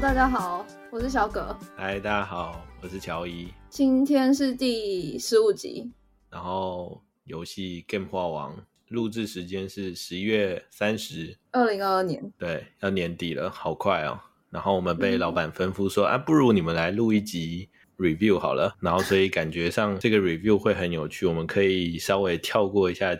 [0.00, 1.54] 大家好，我是小葛。
[1.76, 3.52] 嗨，大家好，我是乔伊。
[3.68, 5.92] 今天是第十五集，
[6.30, 8.56] 然后游戏 Game 化王
[8.88, 12.32] 录制时间是十一月三十，二零二二年。
[12.38, 14.18] 对，要年底了，好快哦。
[14.48, 18.74] 然后我们被老板吩咐说，啊，不如你们来录一集 review 好了。
[18.80, 23.14] 然后所以感觉上这个 review 会很有趣，我们可以稍微跳过一下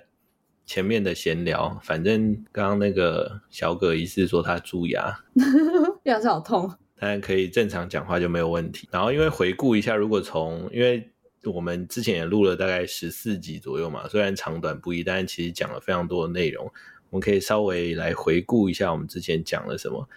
[0.70, 1.76] 前面的闲聊。
[1.82, 5.12] 反正刚刚那个小葛疑似说他蛀牙，
[6.04, 6.72] 牙齿好痛。
[6.96, 8.88] 当然可以正常讲话就没有问题。
[8.92, 11.10] 然后因为回顾一下，如果从因为
[11.42, 16.64] 我们之前也录了大概十四集左右嘛，虽然长短不一，但是其实讲了非常多的内容。
[17.08, 20.08] 我们可以稍微来回顾一下我们之前讲了什么。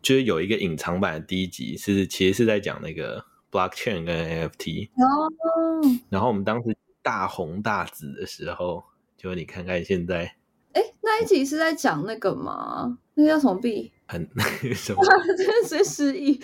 [0.00, 4.90] 就是有一个隐藏版的第一集是其实是在讲那个 blockchain 跟 NFT。
[4.90, 8.84] 哦，然后我们当时大红大紫的时候，
[9.24, 10.36] 就你看看现在
[10.74, 12.98] 哎，那一集是在讲那个吗？
[13.14, 13.90] 那个叫什么币？
[14.04, 15.02] 很那个 什么
[15.38, 16.38] 真的是失忆。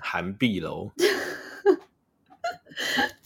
[0.00, 0.90] 韩币楼。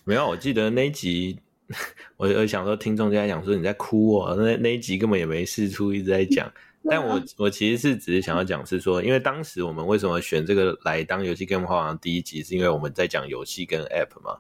[0.05, 1.41] 没有，我记得那一集，
[2.19, 6.53] 我我想说听众就在讲说你在哭哦，那那一集根本也没事出，一直在讲。
[6.85, 14.37] 但我我其实是只是想要讲是说，因为当时我们为什么选这个来当游戏 Game 化王第一集，是因为我们在讲游戏跟 App 嘛。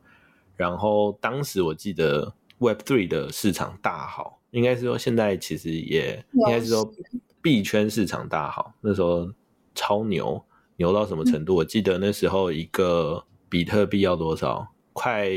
[0.56, 6.90] 然后当时我记得 Web Three 的市场大好，应该是说现在其实也应该是说
[7.42, 9.30] 币圈市场大好，那时候
[9.74, 10.44] 超牛，
[10.76, 11.54] 牛到什么程度？
[11.54, 14.66] 我记得那时候一个比特币要多少？
[14.92, 15.28] 快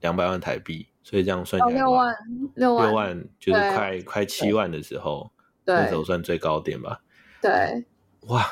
[0.00, 2.14] 两百万台币，所以这样算起来六万
[2.54, 5.30] 六万六万就是快快七万的时候。
[5.70, 6.98] 那时候算最高点吧。
[7.42, 7.84] 对，
[8.28, 8.42] 哇，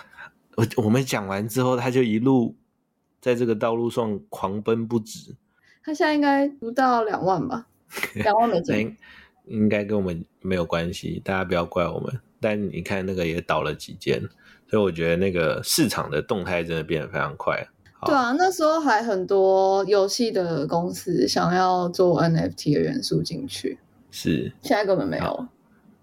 [0.54, 2.54] 我我们讲完之后，他就一路
[3.22, 5.34] 在这个道路上狂奔不止。
[5.82, 7.69] 他现在应该不到两万吧？
[8.16, 8.94] 两万美金，
[9.47, 12.20] 应该跟我们没有关系，大家不要怪我们。
[12.41, 14.21] 但你看那个也倒了几间，
[14.69, 17.66] 所以我觉得那个市场的动态真的变得非常快。
[18.04, 23.78] 对啊，那时候还很多游戏的公司想要做 NFT 的元素进去，
[24.10, 25.48] 是现在根本没有。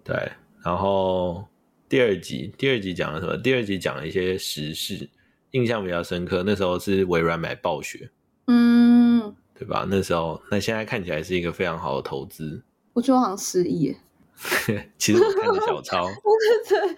[0.03, 0.15] 对。
[0.63, 1.45] 然后
[1.87, 3.37] 第二集，第二集讲了什么？
[3.37, 5.07] 第二集讲了一些时事，
[5.51, 6.41] 印象比较深刻。
[6.43, 8.09] 那时候是微软买暴雪，
[8.47, 9.85] 嗯，对吧？
[9.87, 12.63] 那时候，那现在看起来是一个非常好的投资。
[12.93, 13.95] 我觉得好像失忆。
[14.97, 16.05] 其实我看的小抄。
[16.67, 16.95] 对对，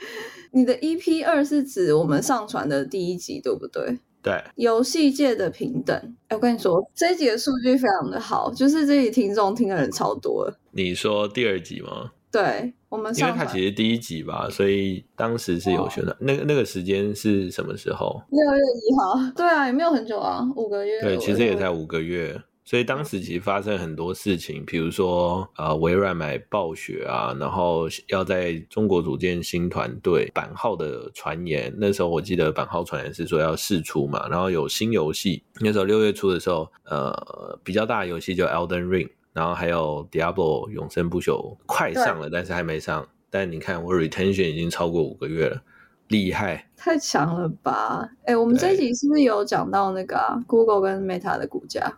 [0.51, 3.99] 你的 EP 二是指我们上传的第一集，对不对？
[4.21, 4.43] 对。
[4.55, 5.95] 游戏界的平等。
[6.27, 10.51] 哎，我跟你说，这一集的数据非常的好，就是这集听众听的人超多。
[10.71, 12.11] 你说第二集吗？
[12.31, 12.73] 对。
[12.89, 16.15] 我们因为它其实第一集吧，所以当时是有宣传。
[16.21, 18.21] 那个那个时间是什么时候？
[18.29, 19.31] 六月一号。
[19.35, 21.01] 对啊，也没有很久啊，五个月。
[21.01, 22.41] 对，其实也才五个月。
[22.65, 31.73] 所以当时其实发生很多事情，比如说呃，微软买暴雪啊，然后要在中国组建新团队，版号的传言。
[31.77, 35.43] 那时候我记得版号传言是说要试出嘛，然后有新游戏。
[35.61, 39.09] 那时候六月初的时候，呃，比较大的游戏就 Elden Ring。
[39.31, 43.05] 然后还有 Diablo 永生不朽快上了，但是还没上。
[43.29, 45.61] 但你看我 retention 已经超过五个月了，
[46.07, 46.69] 厉害！
[46.77, 48.09] 太强了吧？
[48.23, 51.93] 哎，我们这一集是不是有讲到那个 Google 跟 Meta 的股价？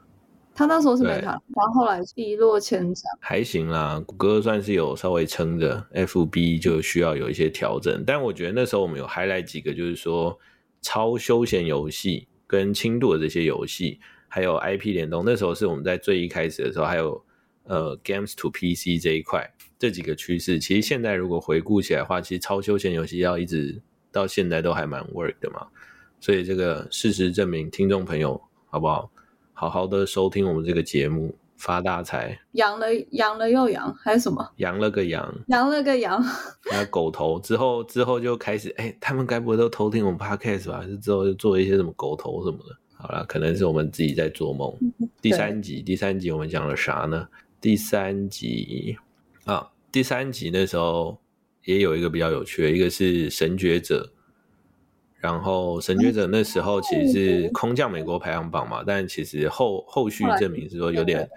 [0.58, 3.04] 他那时候是 Meta，然后后来一落千丈。
[3.22, 8.04] 还行啦，谷歌算是有稍微撑着，FB 就需要有一些调整。
[8.06, 10.38] 但我觉得那时候我们有 highlight 几个，就是说
[10.82, 15.24] 超休闲游戏跟轻度的这些游戏，还有 IP 联动。
[15.24, 17.24] 那时候是我们在最一开始的时候，还有。
[17.70, 19.46] 呃，games to PC 这一块，
[19.78, 25.68] 这几个趋势，其实现在如果回顾起来的话，其实超休闲游戏要一直到现在都还蛮 work 的嘛。
[26.22, 29.12] 所以这个事实证明，听众朋友好不好？
[29.60, 32.40] 好好的收听我们这个节目，发大财。
[32.52, 34.48] 养了养了又养，还有什么？
[34.58, 36.24] 养了个羊，养了个羊。
[36.72, 40.86] 那狗头之后之后就开始，哎，他们该不会都偷听我们 podcast 吧？
[41.02, 42.78] 之后就做一些什么狗头什么的。
[42.94, 44.72] 好了，可能是我们自己在做梦。
[45.24, 47.28] 第三集，第三集我们讲了啥呢？
[47.60, 48.96] 第三集
[49.46, 51.20] 啊，第三集那时候
[51.66, 54.08] 也有一个比较有趣的，一个是神觉者，
[55.20, 61.30] 然后神觉者那时候其实是空降美国排行榜嘛，但其实后后续证明是说有点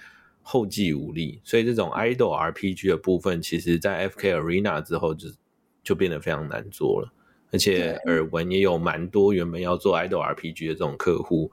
[0.43, 5.29] 后继无力，所以这种 idol RPG 的部分，其实在 FK Arena 之后就
[5.83, 7.13] 就变得非常难做了，
[7.53, 11.51] 而且耳闻也有蛮多原本要做 idol RPG 的这种客户。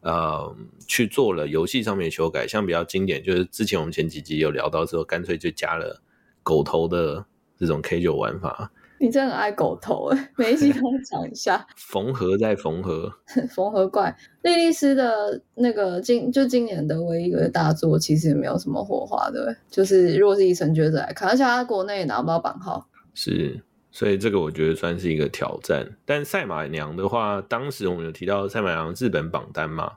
[0.00, 6.00] 呃，去做了游戏上面修改，像比较经典，就是之前我们前几集有聊到之后，干脆就加了
[6.44, 7.26] 狗头的
[7.58, 8.70] 这种 K 九玩法。
[9.00, 10.80] 你真的很爱狗头哎，每一集都
[11.10, 11.66] 讲一下。
[11.76, 13.12] 缝合再缝合，
[13.54, 14.16] 缝合怪。
[14.42, 19.40] 莉莉丝的那个今就今年的唯一一个大作，其实也没有什么火花对，
[19.70, 22.88] 就是如果是以神觉者来看，而且他国内也拿不到版号。
[23.14, 25.96] 是，所以这个我觉得算是一个挑战。
[26.04, 29.92] 但赛马娘的话，当时我们有提到赛马娘日本榜单嘛，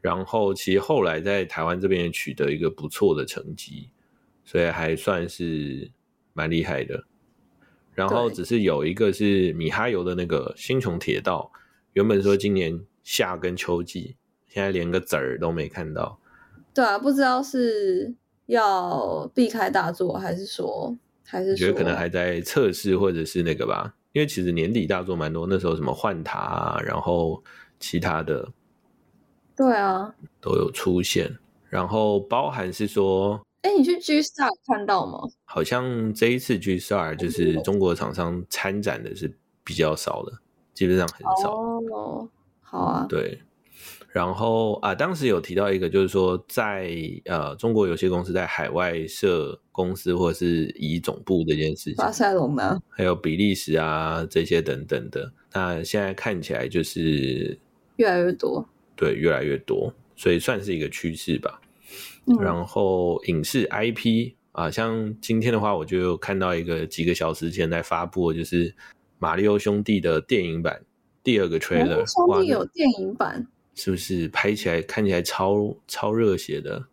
[0.00, 3.90] 然后其实后来在台湾这边也取得一个不错的成绩，
[4.44, 5.90] 所以还算是
[6.32, 7.04] 蛮厉害的。
[7.94, 11.50] 然后只是有一个是米哈游的那个星穹铁道，
[11.92, 14.16] 原本说今年夏跟秋季，
[14.48, 16.18] 现在连个子儿都没看到。
[16.74, 18.14] 对啊，不知道是
[18.46, 23.94] 要避开大作，还是说还是觉得可能还在测试，或者是那个吧。
[24.12, 27.42] 因为其实年底大作蛮多，那时候什么幻塔啊，然后
[27.80, 28.46] 其他的，
[29.56, 31.30] 对啊，都有出现。
[31.70, 35.20] 然后包含是说，哎，你去 G Star 看到吗？
[35.44, 39.32] 好像这一次 G Star 就是中国厂商参展的是
[39.64, 40.32] 比较少的，
[40.74, 41.52] 基本上很少。
[41.52, 42.28] 哦，
[42.60, 43.40] 好啊，对。
[44.10, 46.94] 然后啊，当时有提到一个，就是说在
[47.24, 57.58] 呃中国有些公司在海外设公司或者是以总部这件事情，巴塞隆呢，还有比利时啊这些等等的，那现在看起来就是
[57.96, 61.58] 越来越多，对，越来越多，所以算是一个趋势吧。
[62.40, 68.74] 然后影视 IP 啊，像今天的话，我就看到一个几个小时前在发布，就是
[69.18, 70.82] 马里奥兄弟的电影版
[71.22, 73.46] 第二个 trailer，兄弟有电影版。
[73.74, 76.84] 是不是拍起来看起来超超热血的？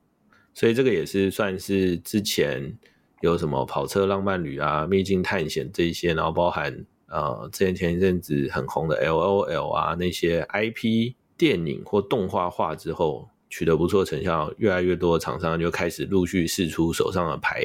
[0.54, 2.74] 所以这个也是算是之前
[3.20, 17.62] 有什么跑车浪漫旅啊、秘境探险这一些，然后包含呃之前前一阵子很红的 L O L 啊那些 I P 电影或动画化之后取得不错成效，越来越多的厂商就开始陆续试出手上的牌，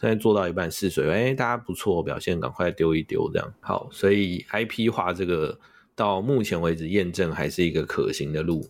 [0.00, 3.54] 现在做到一半试水，哎，大家不错表现，赶快丢一丢这样。
[3.60, 5.58] 好，所以 I P 化这个。
[5.98, 8.68] 到目前为止，验证还是一个可行的路。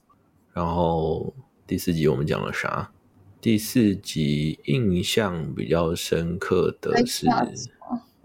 [0.55, 1.35] 然后
[1.67, 2.91] 第四集我们讲了啥？
[3.39, 7.27] 第四集印象比较深刻的是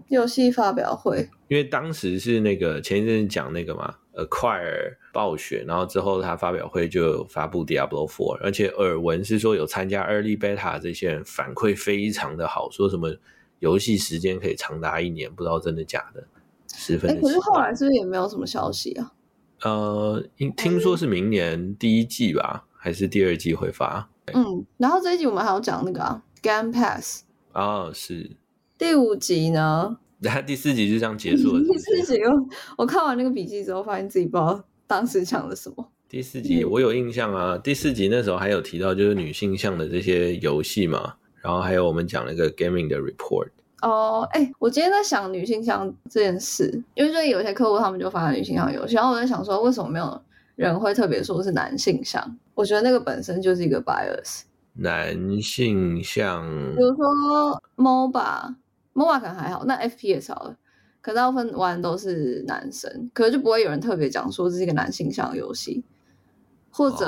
[0.08, 13.14] 游戏发表会，因为当时是那个前一阵讲那个嘛，Acquire 暴雪，然后之后他发表会就发布 Diablo Four，而且耳闻是说有参加 Early Beta 这些人反馈非常的好，说什么
[13.60, 16.24] 游戏时间可以长达一年，不知道真的假的。
[16.74, 17.08] 十分。
[17.08, 19.12] 哎，可是后来是不是也没有什么消息啊？
[19.62, 24.10] 呃，听听说是明年第一季吧，还是第二季会发？
[24.34, 27.22] 嗯，然后这一集我们还要讲那个 Game Pass
[27.52, 28.32] 啊，是
[28.76, 29.98] 第五集呢。
[30.20, 31.60] 然 后第四集就这样结束了。
[31.70, 32.18] 第四集，
[32.78, 35.88] 我看完那个笔记之后，发现自己不知道当时讲了什么。
[36.08, 43.48] 第四集我有印象啊，第四集那时候还有提到就是女性向的这些游戏嘛，然后还有我们讲那个 Gaming 的 Report。
[43.82, 50.22] 哦，哎，我今天在想女性向这件事，因为最近有些客户他们就发女性向游戏，然后我在想说，为什么没有
[50.56, 52.38] 人会特别说是男性向？
[52.54, 54.42] 我觉得那个本身就是一个 bias。
[54.74, 56.42] 男性向，
[56.74, 60.56] 比如说 MOBA，MOBA 可能还好，那 FPS 好了，
[61.04, 65.84] 可大部分玩都是男生，可能就不会有人特别讲说这是一个男性向游戏，
[66.70, 67.06] 或者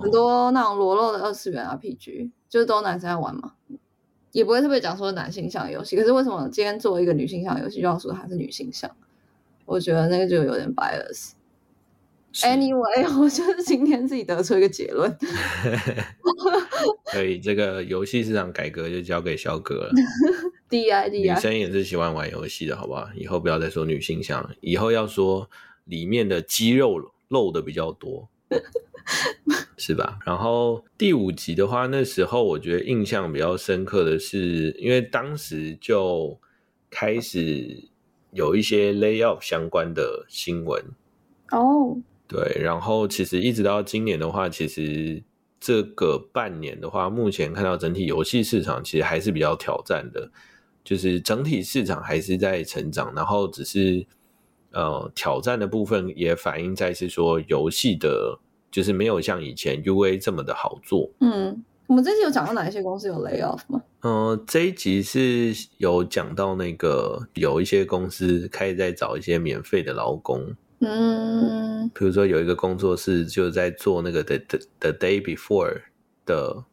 [0.00, 3.52] 很多那种裸露的二次元 RPG，就是都男生在玩嘛。
[4.32, 8.90] 也不会特别讲说男性向游戏，可是为什么今天做一个女性向游戏就要说它是女性向？
[9.66, 11.32] 我觉得那个就有点 bias。
[12.34, 15.14] Anyway， 我就是今天自己得出一个结论。
[17.12, 19.92] 所以这个游戏市场改革就交给小哥了。
[20.68, 23.08] D I D I，女生也是喜欢玩游戏的，好不好？
[23.16, 25.48] 以后不要再说女性向，以后要说
[25.84, 28.28] 里面的肌肉露的比较多。
[29.78, 30.18] 是吧？
[30.26, 36.38] 然后第五集的话，那时候我觉得印象比较深刻的是，因为当时就
[36.90, 37.88] 开始
[38.32, 40.84] 有一些 layout 相关的新闻
[41.52, 41.96] 哦。
[42.28, 45.22] 对，然后其实一直到今年的话，其实
[45.58, 50.30] 这个半年的话，目前看到整体游戏市场其实还是比较挑战的，
[50.84, 54.06] 就是整体市场还是在成长，然后只是
[54.72, 58.38] 呃挑战的部分也反映在是说游戏的。
[58.70, 61.10] 就是没有像以前 U A 这么的好做。
[61.20, 63.82] 嗯，我们这集有讲到哪一些公司有 lay off 吗？
[64.02, 70.54] 嗯，这一集是有讲到那个有一些公司开始在找一些免费的劳工。
[70.80, 74.38] 嗯，比如说有一个工作室就在做那个 the
[74.80, 75.82] the day before
[76.24, 76.64] 的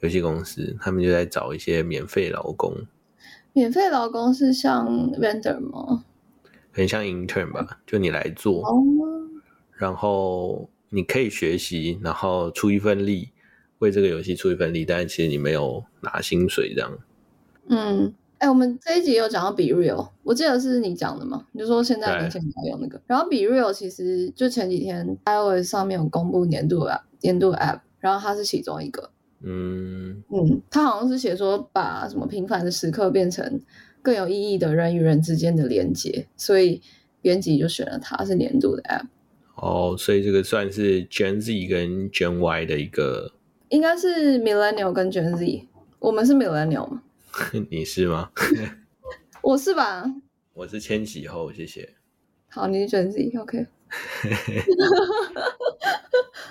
[0.00, 2.74] 游戏公司，他们就在找一些免费劳工。
[3.52, 6.04] 免费劳工是像 vendor 吗？
[6.72, 8.62] 很像 intern 吧，就你来做，
[9.72, 10.68] 然后。
[10.90, 13.28] 你可以学习，然后出一份力，
[13.80, 16.98] 为这个游戏出一份力，但是其实你没有拿薪水这样。
[17.68, 21.44] 嗯，哎，我们这一集有讲到 Be Real，我记得是你讲的嘛？
[21.52, 29.10] 你就说现在年轻人用那个，然后 Be Real 其实就前几天 iOS 上面有公布年度 App，年度 App，然后它是其中一个。
[29.40, 33.60] 嗯嗯，它好像是写说把什么平凡的时刻变成
[34.02, 36.80] 更有意义的人与人之间的连接，所以
[37.20, 39.06] 编辑就选了它是年度的 App。
[39.56, 43.32] 哦，所以这个算是 Gen Z 跟 Gen Y 的一个，
[43.70, 45.66] 应该是 Millennial 跟 Gen Z，
[45.98, 47.02] 我们是 Millennial 吗？
[47.70, 48.30] 你是吗？
[49.42, 50.04] 我是吧？
[50.54, 51.94] 我是千禧后，谢谢。
[52.48, 53.66] 好，你是 Gen Z，OK。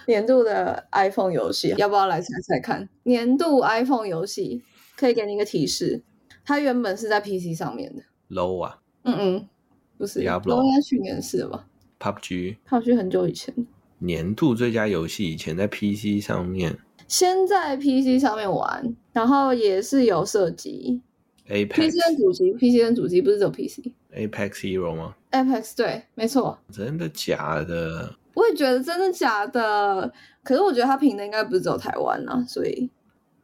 [0.07, 2.87] 年度的 iPhone 游戏，要不要来猜猜看？
[3.03, 4.63] 年度 iPhone 游戏
[4.95, 6.03] 可以给你一个提示，
[6.45, 8.03] 它原本是在 PC 上面的。
[8.29, 8.79] Low 啊？
[9.03, 9.49] 嗯嗯，
[9.97, 10.21] 不是。
[10.21, 11.67] Diablo 应该去年是吧
[11.99, 13.53] ？PUBG，PUBG 很久以前。
[13.99, 21.01] 年度最佳游戏以前在 PC 上面，先在 PC 上面玩，然后也是有涉及
[21.47, 21.73] Apex。
[21.73, 23.91] PC 跟主机，PC 跟主机不是只有 PC。
[24.13, 26.57] Apex Hero 吗？Apex 对，没错。
[26.71, 28.15] 真的假的？
[28.33, 30.11] 我也觉得真的假的。
[30.43, 32.89] 可是我觉得它评的应该不是只有台湾啊，所以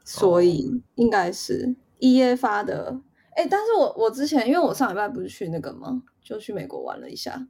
[0.04, 3.00] 所以应该是 E A 发的。
[3.36, 6.04] 哎，但是我我之前因为我上礼拜不是去那个吗？
[6.22, 7.48] 就去美国玩了一下，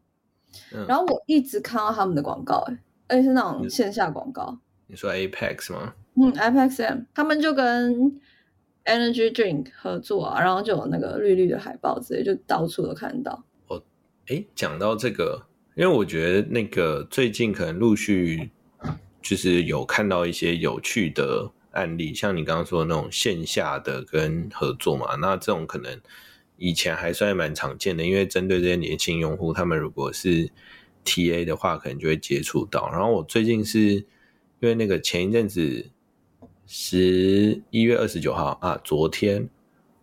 [0.87, 2.77] 然后我一直看到他们的广告，哎，
[3.07, 4.57] 而且是那种线下广告。
[4.87, 5.93] 你说 Apex 吗？
[6.15, 8.19] 嗯，Apex M，他们就跟
[8.85, 13.43] Energy Drink 合作啊，然后就有那个绿绿的海报之类，就到处都看到。
[13.67, 13.81] 哦，
[14.27, 18.49] 哎，讲到这个，因为我觉得那个最近可能陆续。
[19.21, 25.97] 就是有看到一些有趣的案例，像你刚刚说的那种线下的跟合作嘛，那这种可能
[26.57, 30.49] 以前还算蛮常见的，因为针对这些年轻用户，他们如果是
[31.05, 32.91] TA 的话，可能就会接触到。
[32.91, 34.05] 然后我最近是
[34.63, 35.85] 因为那个前一阵子
[36.65, 39.49] 十一月二十九号啊，昨天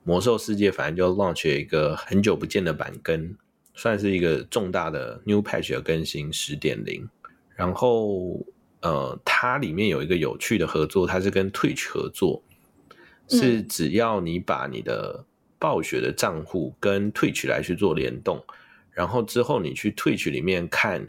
[0.04, 3.34] 魔兽世界反正就 launch 了一个很久不见的版更，
[3.74, 7.08] 算是一个重大的 new patch 的更新十点零，
[7.56, 8.38] 然后。
[8.82, 12.42] 呃，它里面有一个有趣的合作，它是跟 Twitch 合作，
[13.28, 15.22] 是只要你把你的
[15.58, 18.42] 暴雪的账户跟 Twitch 来去做联动，
[18.90, 21.06] 然后之后你去 Twitch 里面看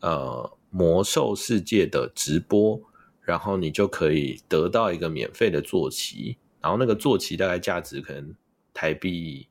[0.00, 2.78] 呃魔兽世界的直播，
[3.26, 8.34] 然后你就可以得到一个免费的坐骑，然后那个坐骑大概价值可能
[8.72, 9.46] 台币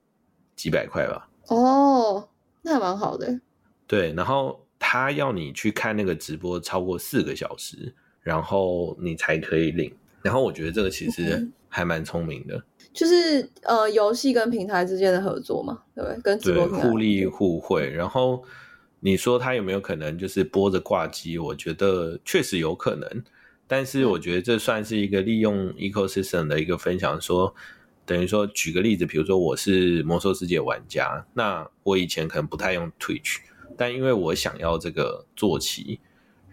[0.55, 1.29] 几百块吧。
[1.50, 2.27] 哦，
[2.63, 3.39] 那还蛮好的。
[3.86, 4.60] 对，然后。
[4.77, 7.91] 他要你去看那个直播超过四个小时，
[8.22, 9.91] 然后你才可以领。
[10.22, 12.62] 然后我觉得这个其实还蛮聪明的，
[12.94, 16.22] 就是呃，游戏跟平台之间的合作嘛，对不对？
[16.22, 17.89] 跟直播互利互惠。
[17.89, 18.44] 然后
[19.00, 21.39] 你说他有没有可能就是播着挂机？
[21.39, 23.24] 我觉得确实有可能，
[23.67, 27.19] 但是我觉得这算是一个利用 ecosystem 的一个分享。
[27.19, 27.53] 说
[28.05, 33.38] 等于说举个例子，比如说我是魔兽世界玩家，那我以前可能不太用 Twitch。
[33.77, 36.00] 但因为我想要这个坐骑，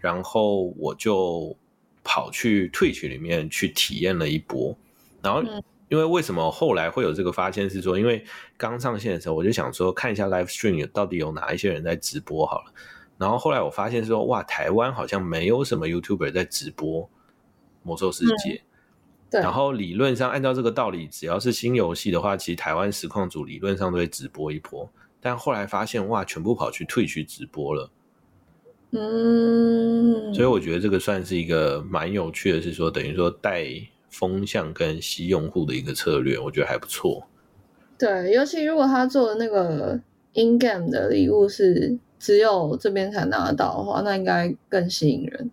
[0.00, 1.56] 然后我就
[2.02, 4.76] 跑去 Twitch 里面去体验了一波。
[5.22, 5.40] 然后，
[5.88, 7.70] 因为为什么后来会有这个发现？
[7.70, 8.24] 是说，因为
[8.56, 12.72] 刚上线的时候，我就想说看一下 Live Stream 到底有哪一些人在直播好了。
[13.22, 17.08] 然后后来我发现说，哇，台湾好像没有什么 YouTuber 在直播
[17.84, 18.62] 魔兽世界。
[19.30, 19.40] 对。
[19.40, 24.90] 然后理论上按照这个道理，只要是新游戏的话，其实台湾实况组理论上都会直播一波。
[25.20, 27.90] 但后来发现，哇，全部跑去退去直播了。
[28.90, 33.64] 嗯，所以我觉得这个算是一个蛮有趣的，是说等于说带
[34.10, 37.26] 风向跟吸用户的一个策略，我觉得还不错。
[37.96, 39.98] 对，尤其如果他做的那个
[40.34, 45.50] in game 的礼物是只有这边才拿得到的话，那应该更吸引人。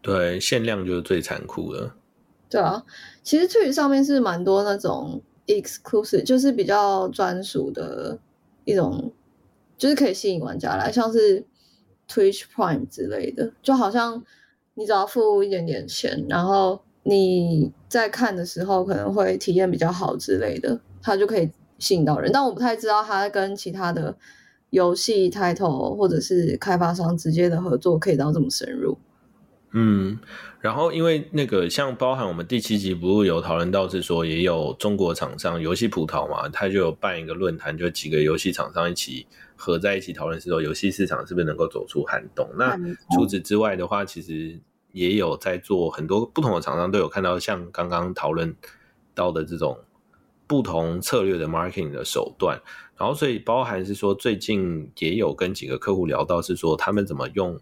[0.00, 1.90] 对，限量就是最残酷的。
[2.48, 2.84] 对啊，
[3.24, 8.18] 其实 Twitch 上面是蛮多那种 exclusive，就是比较专属的。
[8.64, 9.10] 一种
[9.76, 11.44] 就是可以吸引玩家来，像是
[12.08, 14.22] Twitch Prime 之类的，就好像
[14.74, 21.50] 你只要付一点点钱，然后你在看的时候可能会体验比较好之类的，它就可以
[21.80, 22.30] 吸引到人。
[22.32, 24.16] 但我不太知道它跟其他的
[24.72, 28.96] 游戏 title 或者是开发商直接的合作可以到这么深入。
[29.74, 30.18] 嗯，
[30.60, 39.26] 然后因为那个像包含我们第七集不是有讨论到是说也有中国厂商游戏葡萄嘛，他就有办一个论坛，就几个游戏厂商一起
[39.56, 42.48] 合在一起讨论，是说游戏市场是不是能够走出寒冬。
[42.56, 42.74] 那
[43.14, 44.58] 除此之外的话，其实
[44.92, 48.54] 也有在做很多不同的厂商都有看到像刚刚讨论
[49.14, 49.78] 到的这种
[50.46, 52.60] 不同策略的 marketing 的手段，
[53.02, 57.58] 然后所以包含是说最近也有跟几个客户聊到是说他们怎么用。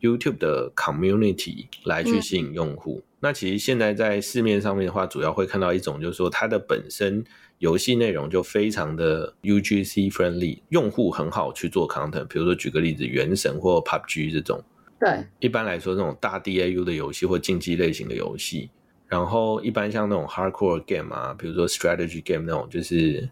[0.00, 7.22] YouTube 的 community 来去吸引用户，那其实现在在市面上面的话，主要会看到一种，就是说它的本身
[7.58, 12.24] 游戏内容就非常的 UGC friendly，用户很好去做 content。
[12.24, 14.60] 比如说举个例子，原神或 PUBG 这种，
[14.98, 18.70] 对，一般来说这种大 DAU 的游戏或竞技类型的游戏，
[19.06, 23.30] 然后一般像那种 hardcore game 啊，比如说 strategy game 那种，就是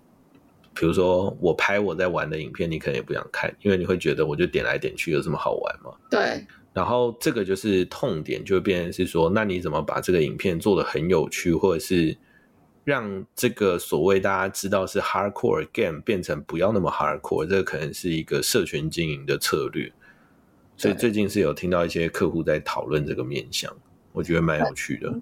[0.75, 5.91] 比如说我拍我在玩的影片，你可能也不想看，因为你会觉得我就点来点去有什么好玩吗？
[6.11, 6.45] 对。
[6.73, 12.17] 然后这个就是痛点，就变成是说，那你怎么把这个影片做的很有趣，或者是
[12.85, 19.93] 让这个所谓大家知道是 hardcore game 变成不要那么 hardcore，这个可能是一个社群经营的策略。
[20.77, 23.71] 所以最近是有听到一些客户在讨论这个面向，
[24.13, 25.13] 我觉得蛮有趣的。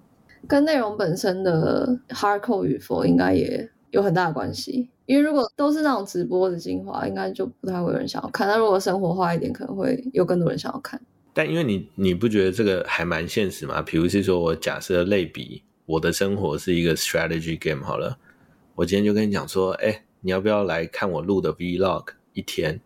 [0.47, 8.47] 跟内容本身的 hardcore 与否应该也有很大的关系，因为如果都是那种直播的精华，应该就不太会有人想要看。
[8.47, 11.01] 那如果生活化一点，可能会有更多人想要看。
[11.33, 13.81] 但因为你你不觉得这个还蛮现实吗？
[13.81, 18.19] 比如是说我假设类比我的生活是一个 strategy game 好了，
[18.75, 22.79] 我今天就跟你讲说，哎，你要不要来看我录的 vlog 一天？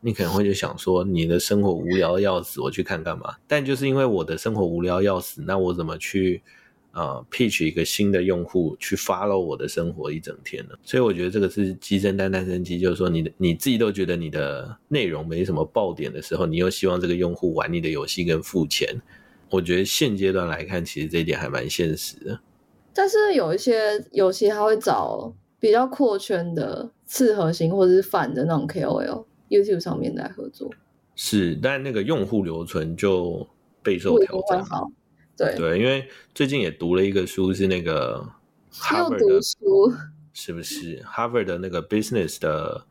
[0.00, 3.34] 你可能会就想说，你的生活无聊要死，我去看干嘛？
[3.46, 6.42] 但就是因为我的生活无聊要死，那我怎么去？
[6.98, 19.00] 呃，pitch 一个新的用户去 follow 我的生活一整天了，所以我觉得这个是鸡生蛋，蛋生鸡，就是说你的你自己都觉得你的内容没什么爆点的时候，你又希望这个用户玩你的游戏跟付钱，
[19.48, 22.40] 我觉得现阶段来看，其实这一点还蛮现实的。
[22.92, 30.68] 但是有一些游戏他会找比较扩圈的次核心或者是反的那种 KOL，YouTube 上面来合作。
[31.14, 33.46] 是，但那个用户留存就
[33.84, 34.64] 备受挑战。
[35.38, 38.28] 对对，因为最近也读了一个书，是那个
[38.72, 39.92] Harvard 的书，
[40.34, 42.84] 是不是 Harvard 的那个 Business 的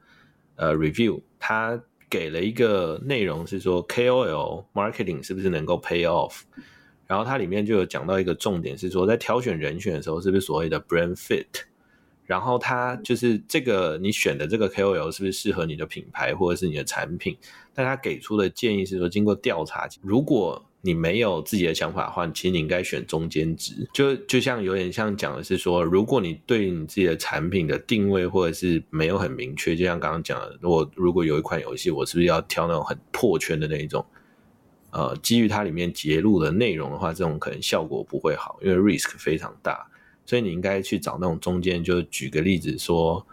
[0.56, 1.22] 呃 Review？
[1.38, 6.44] 他给了一个内容是说 KOL marketing 是不是能够 pay off？
[7.06, 11.46] 然后它里面就有讲到一个重点是说，在挑选人选的时候，是不是所谓的 brand fit？
[12.25, 17.38] 然后他就是这个你选的这个 KOL 是不是适合你的品牌或者是你的产品？
[17.74, 23.86] 但他给出的建议是说，经过调查，如果你没有自己的想法的话，其实你应该选中间值。
[23.94, 34.06] 就就像有点像讲的是说，如果你对你自己的产品的定位或者是没有很明确，就像刚刚讲的，我如果有一款游戏，我是不是要挑那种很破圈的那一种？
[34.91, 39.86] 呃，基于它里面揭露的内容的话，这种可能效果不会好，因为 risk 非常大。
[40.26, 41.84] 所以你应该去找那种中间。
[41.84, 43.28] 就举个例子说，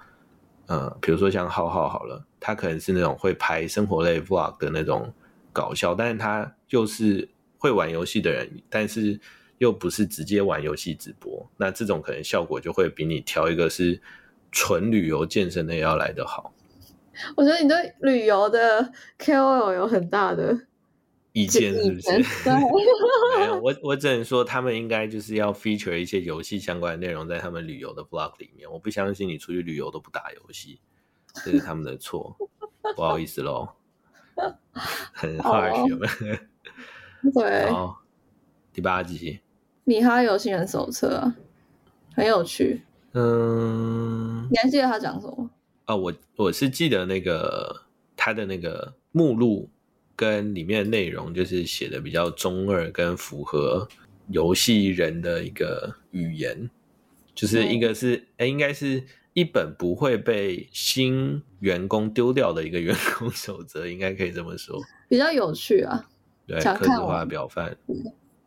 [0.67, 5.15] 呃，比如说像浩浩好了，他可能是那种会拍生活类 vlog 的那种
[5.53, 7.29] 搞笑，但是他又是。
[7.65, 9.19] 会玩游戏的人，但是
[9.57, 13.99] 又不是直接玩游戏直播，那这种可能效果就会比你挑一个是
[14.53, 16.53] 纯旅游健身的要来得好。
[17.35, 20.55] 我觉得你对旅游的 KOL 有很大的
[21.33, 22.11] 意见，是不是？
[23.39, 28.71] 没有， 我我只能说他们应该就是要 feature 一些游戏相关的内容在他们旅游的 blog 里面。
[28.71, 30.79] 我不相信你出去旅游都不打游戏，
[31.43, 32.37] 这是他们的错，
[32.95, 33.71] 不好意思喽，
[35.15, 36.37] 很 harsh 有没有？
[37.33, 37.69] 对，
[38.73, 39.41] 第八集，
[39.85, 41.33] 米哈游戏人手册，
[42.15, 42.83] 很有趣。
[43.13, 45.51] 嗯，你还记得他讲什么？
[45.85, 47.83] 啊，我我是记得那个
[48.17, 49.69] 他的那个目录
[50.17, 53.89] 跟里面的内容，就是写的比较中二，跟符合
[54.29, 56.69] 游戏人的一个语言，
[57.35, 66.09] 就是一个是哎，应该是一本不会被新员工丢掉的一个员工守则，应该可以这么说，比较有趣啊。
[66.47, 67.77] 对，克制化表范。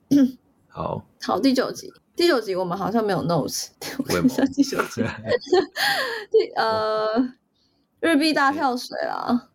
[0.68, 3.70] 好，好，第九集，第九集我们好像没有 notes。
[4.14, 5.02] 问一下第九集，
[6.32, 7.34] 第呃，
[8.00, 9.50] 日币大跳水啦。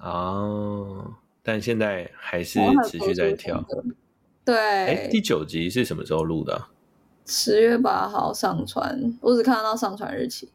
[0.00, 3.64] 哦，但现在还是持续在跳。
[4.44, 6.66] 对，哎，第九集是什么时候录的？
[7.24, 10.50] 十月八号上传，我只看到上传日期。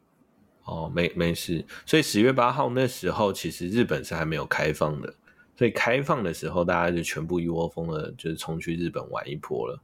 [0.66, 5.14] 哦，没没事，所以十月八号那时候其实日本是还没有开放的。
[5.58, 9.82] 所以开放的时候，大家就全部一窝蜂的，就是冲去日本玩一波了。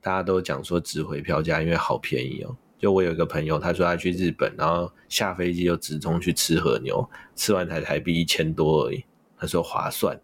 [0.00, 2.56] 大家都讲说值回票价，因为好便宜哦。
[2.80, 9.04] 就我有一个朋友，他说他去日本，然后下飞机就直冲去吃和牛，吃完才台币一千多而已。
[9.38, 10.20] 他说划算。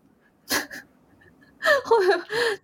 [0.48, 1.96] 会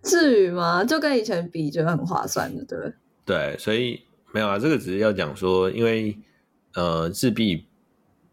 [0.03, 0.83] 至于吗？
[0.83, 2.93] 就跟以前比，觉得很划算的，对不对？
[3.25, 4.03] 对，所以
[4.33, 6.19] 没有啊，这个只是要讲说，因为
[6.73, 7.65] 呃日币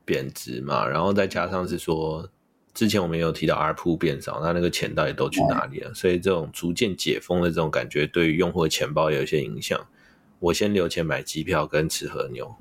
[0.04, 2.28] 贬值嘛，然后再加上是说。
[2.74, 5.92] 之前我们有提到 R 铺变少，那那个钱到底都去哪里了？
[5.94, 9.78] 所以这种逐渐解封的这种感觉，对于用户的钱包有一些影响。
[10.40, 12.52] 我先留钱买机票跟吃和牛，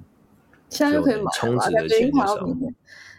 [0.70, 2.48] 现在就可以买充值的钱就少。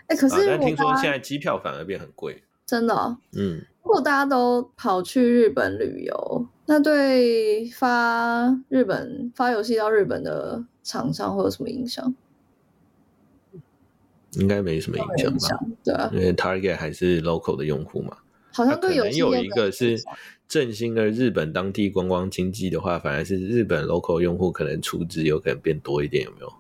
[0.07, 3.17] 哎，可是但听说现在机票反而变很贵，真的？
[3.33, 3.65] 嗯。
[3.83, 12.15] 如果大家都跑去日本旅游，那对发日本发游戏到日本的厂商会有什么影响？
[14.33, 15.67] 应该没什么影响吧？
[15.85, 18.17] 对啊，因为 Target 还是 local 的用户嘛。
[18.55, 19.99] 好像可能有一个是
[20.47, 26.53] 振兴的日本当地观光经济的话，反而是日本 local 用户可能出资有可能变多一点，有没有？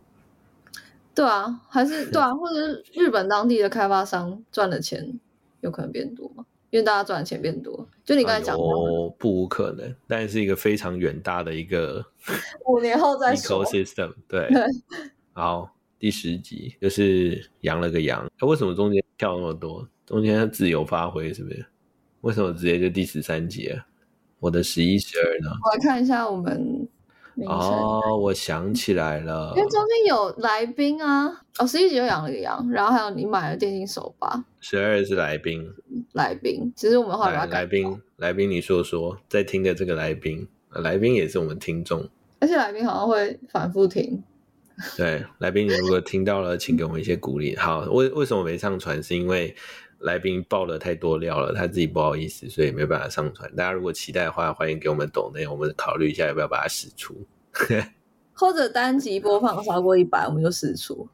[1.14, 5.20] 对啊，还是对啊，或者是日本当地的开发商赚的钱
[5.60, 6.46] 有可能变多吗？
[6.70, 12.02] 因为大家赚的钱变多，就你刚才讲的，哦，不无可能，但是一个非常远大的一个
[12.64, 13.60] 五年后再说。
[13.68, 14.48] ecosystem 对，
[15.34, 15.70] 好，
[16.02, 19.88] 第十集就是羊了个羊，他为什么中间跳那么多？
[20.04, 21.64] 中间自由发挥是不是？
[22.22, 23.86] 为什么直接就第十三集啊？
[24.40, 25.50] 我的十一、十二呢？
[25.64, 26.88] 我来看一下我们。
[27.46, 31.40] 哦，我想起来了，因为中间有来宾啊。
[31.60, 34.44] 哦，十一集又养了个羊，然后还有你买了电竞手把。
[34.58, 35.72] 十二是来宾，
[36.14, 36.72] 来宾。
[36.74, 42.08] 其实我们后来把来宾，来宾，你说说，在听的这个来宾，来宾也是我们听众，
[42.40, 44.20] 而且来宾好像会反复听。
[44.96, 47.56] 对， 来宾，如果听到了，请给我们一些鼓励。
[47.56, 49.02] 好，为为什么没上传？
[49.02, 49.54] 是因为。
[50.02, 53.48] 来宾爆了太多料了，他自己不好意思，所以没办法上传。
[53.54, 57.24] 大家如果期待的话，欢迎给我们抖内，我们考虑一下要不要把它使出。
[58.34, 61.08] 或者单集播放超过一百，我们就使出。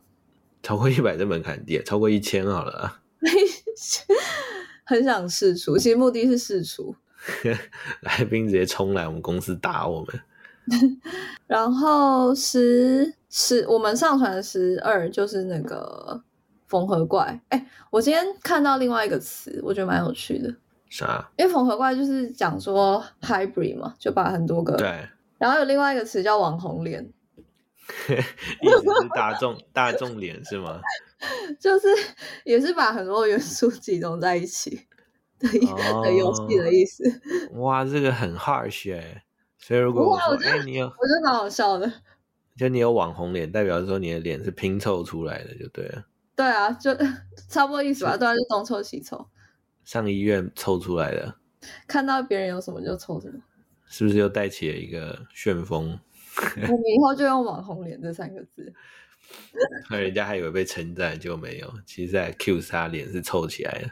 [0.63, 3.03] 超过一百的门槛低，超过一千好了。
[4.87, 6.97] 很想试出，其实目的是试出。
[8.01, 10.23] 来宾直接冲来我们公司打我们。
[11.47, 16.23] 然后十十，我们上传十二就是那个。
[16.69, 20.55] 缝合怪，哎，我今天看到另外一个词，我觉得蛮有趣的。
[20.91, 21.27] 啥？
[21.39, 25.09] 因为缝合怪就是讲说 hybrid 嘛，就把很多个对。
[25.39, 27.11] 然后有另外一个词叫网红脸，
[28.61, 30.79] 意思是大众大众脸是吗？
[31.59, 31.89] 就是
[32.45, 34.87] 也是把很多元素集中在一起
[35.39, 35.49] 的
[36.03, 37.03] 的游戏的意思。
[37.53, 39.25] 哇，这个很 harsh 哎。
[39.57, 41.91] 所以如果我觉得你有，我觉得蛮好笑的。
[42.59, 46.05] 就你有网红脸，代表说你的脸是拼凑出来的，就对了。
[46.35, 46.95] 对啊，就
[47.49, 48.17] 差不多意思吧。
[48.17, 49.29] 对啊，就东凑西凑，
[49.85, 51.37] 上医院凑出来的。
[51.87, 53.41] 看到别人有什么就凑什么，
[53.87, 55.99] 是不是又带起了一个旋风？
[56.55, 58.73] 我们以后就用“网红脸”这三个字。
[59.91, 61.73] 那人家还以为被称赞，就没有。
[61.85, 63.91] 其实在 Q 杀脸是凑起来的。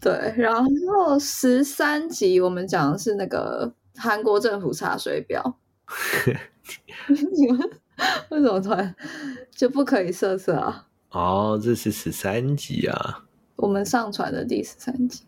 [0.00, 5.58] 对，然后十三集我们讲的是那个韩国政府查水表。
[7.08, 7.70] 你们。
[8.30, 8.92] 为什么突然
[9.54, 10.88] 就不可以色色啊？
[11.10, 13.24] 哦，这是十三集啊！
[13.54, 15.22] 我们上传的第十三集。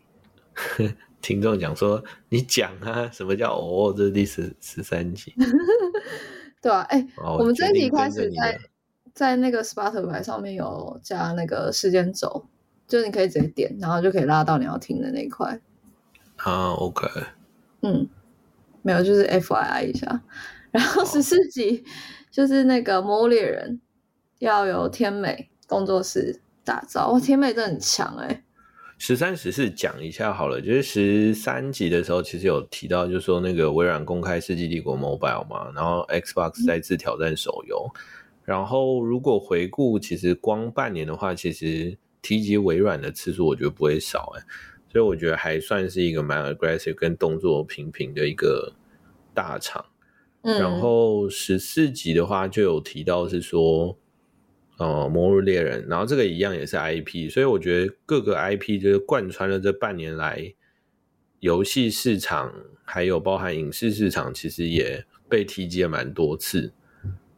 [1.21, 3.93] 听众讲说：“你讲啊，什么叫哦？
[3.95, 5.33] 这是第十十三集，
[6.61, 8.59] 对啊，哎，我们这一集开始在
[9.13, 12.47] 在那个 Spotify 上面有加那个时间轴，
[12.85, 15.57] 就你可以直接点，然后就可以拉到你要听的那一块。
[16.35, 17.07] 啊，OK，
[17.81, 18.09] 嗯，
[18.81, 20.21] 没有，就是 FYI 一下。
[20.77, 21.83] 然后十四集。
[22.29, 23.79] 就是那个《魔物猎人》，
[24.37, 27.09] 要由天美工作室打造。
[27.11, 28.43] 哇，天美真的很强哎！
[28.99, 37.89] 十三十四讲一下好了，就是十三集的时候，其实有提到，就是说那个微软公开《世纪帝国 Mobile》嘛，然后 Xbox 再次挑战手游。
[38.43, 44.43] 然后如果回顾，其实光半年的话，其实提及微软的次数，我觉得不会少哎。
[44.91, 48.73] 所以我觉得还算是一个蛮 aggressive 跟动作频频的一个
[49.33, 49.83] 大厂。
[50.47, 53.97] 然后十四集的话就有提到是说，
[54.77, 60.53] 呃，魔物猎人，然后这个一样也是 IP，所以我觉得各个 IP 就是贯穿了这半年来，
[61.41, 62.53] 游戏市场
[62.85, 66.71] 还有包含影视市场，其实也被提及了蛮多次。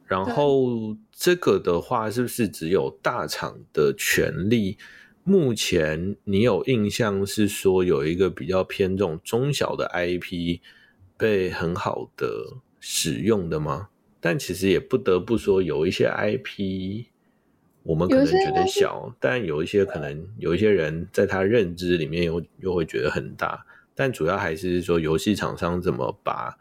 [0.06, 4.78] 然后这个的话，是不是只有大厂的权利？
[5.24, 10.60] 目前你有印象是说有一个比较偏重中小的 IP
[11.18, 12.28] 被很好的。
[12.80, 13.90] 使用的吗？
[14.22, 17.06] 但其实也不得不说，有一些 IP，
[17.84, 23.66] 我们可能觉得小，但有一些可能有一些人在他认知里面又又会觉得很大。
[23.96, 26.58] 但主要还是说，游戏厂商怎么把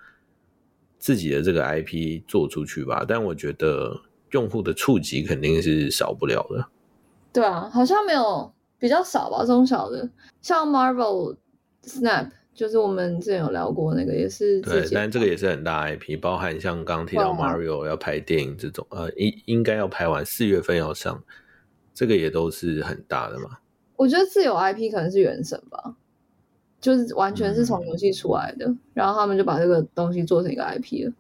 [0.99, 3.05] 自己的这个 IP 做出去吧。
[3.07, 4.01] 但我觉得
[4.31, 6.69] 用户的触及肯定是少不了的。
[7.33, 10.09] 对啊，好像没有比较少吧，中小的，
[10.41, 11.37] 像 Marvel
[11.85, 12.31] Snap。
[12.59, 21.23] 就是我们之前有聊过那个，也是对，但这个也是很大 IP，包含像刚刚提到 Mario 要拍电影这种，呃，应应该要拍完四月份要上，
[21.95, 23.59] 这个也都是很大的嘛。
[23.95, 25.95] 我觉得自有 IP 可能是原神吧，
[26.81, 31.13] 就是完全是从游戏出来的，然后他们就把这个东西做成一个 IP 了。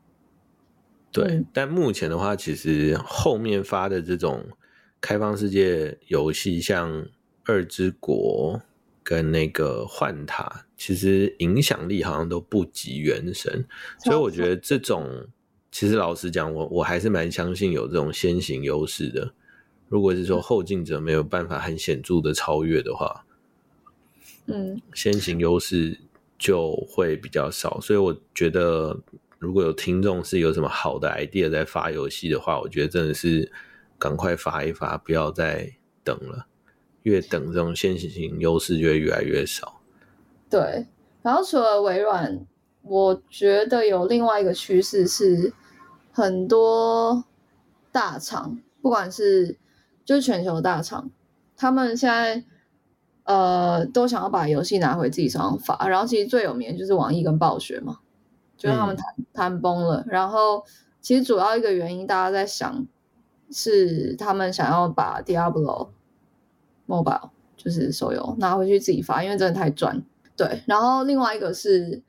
[1.12, 4.44] 对，但目前的话，其实后面发的这种
[5.00, 7.06] 开放世界游戏，像
[7.44, 8.60] 二之国。
[9.08, 13.64] 跟那个幻塔，其实影响力好像都不及原神，
[14.04, 15.26] 所以我觉得这种，
[15.72, 19.32] 其实老实讲，我我还是蛮相信有这种先行优势的。
[19.88, 23.24] 如果是说后进者没有办法很显著的超越的话，
[24.44, 25.98] 嗯，先行优势
[26.38, 27.80] 就会比较少。
[27.80, 29.00] 所以我觉得
[29.38, 33.50] 如果有听众是有什么好的 idea 在发游戏的话，我觉得真的是
[33.98, 35.72] 赶快发一发，不要再
[36.04, 36.46] 等了。
[37.08, 39.80] 越等，这种先行性优势就会越来越少。
[40.50, 40.86] 对，
[41.22, 42.46] 然后除了微软，
[42.82, 45.52] 我觉得有另外一个趋势是，
[46.12, 47.24] 很多
[47.90, 49.56] 大厂，不管是
[50.04, 51.10] 就是全球大厂，
[51.56, 52.44] 他们现在
[53.24, 55.88] 呃都想要把游戏拿回自己手上发。
[55.88, 58.00] 然后其实最有名的就是网易跟暴雪嘛，
[58.56, 60.04] 就是他们谈谈崩了。
[60.06, 60.62] 然后
[61.00, 62.86] 其实主要一个原因，大家在想
[63.50, 65.88] 是他们想要把 Diablo。
[66.88, 70.02] Mobile 就是手游拿回去自己发，因为真的太赚。
[70.36, 72.00] 对，然后另外一个是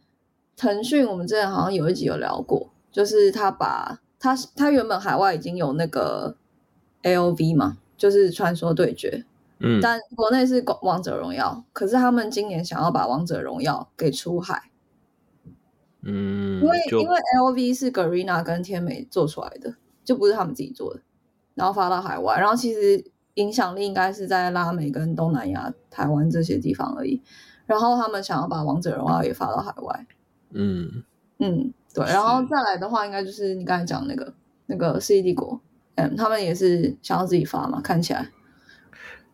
[0.55, 6.35] 腾讯，我们之前好像有一集有聊过，就是他把他他原本海外已经有那个
[7.01, 9.25] A O V 嘛，就是传说对决，
[9.57, 14.69] 嗯，但国内是王者荣耀，可是他们今年想要把王者荣耀给出海，
[16.03, 21.01] 嗯，因为因为 L O V 是 Garena 跟天美做出来的，就不是他们自己做的，
[21.55, 23.03] 然后发到海外，然后其实。
[23.39, 27.21] 影响力应该是在拉美跟东南亚、台湾这些地方而已。
[27.65, 30.07] 然后他们想要把王者荣耀也发到海外。
[30.51, 31.03] 嗯
[31.37, 32.05] 嗯，对。
[32.05, 34.33] 然后再来的话，应该就是你刚才讲那个
[34.65, 35.59] 那个世纪帝国，
[35.95, 38.29] 嗯，他们也是想要自己发嘛，看起来。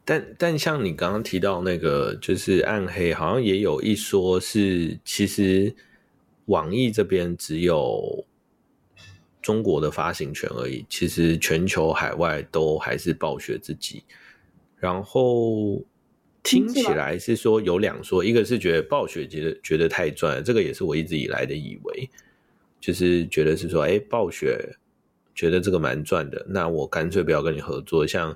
[0.03, 5.75] 但但像你刚刚提到那个，就是暗黑，好像也有一说是，其实
[6.45, 8.25] 网易这边只有。
[9.45, 14.03] 中国的发行权而已，其实全球海外都还是暴雪自己。
[14.75, 15.85] 然后
[16.41, 22.09] 听起来是说有两说，一个是觉得暴雪觉得觉得太赚，这个也是我一直以来的以为，
[22.81, 24.77] 就是觉得是说，哎，暴雪
[25.35, 28.07] 觉得这个蛮赚的，那我干脆不要跟你合作。
[28.07, 28.35] 像